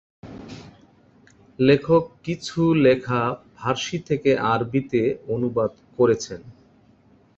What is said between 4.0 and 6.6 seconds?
থেকে আরবীতে অনুবাদ করেছেন।